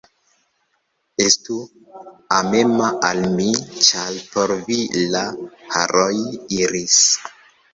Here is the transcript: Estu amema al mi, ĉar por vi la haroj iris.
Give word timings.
Estu 1.25 1.57
amema 2.39 2.87
al 3.09 3.21
mi, 3.35 3.45
ĉar 3.89 4.09
por 4.33 4.55
vi 4.71 4.81
la 5.17 5.23
haroj 5.77 6.11
iris. 6.63 6.99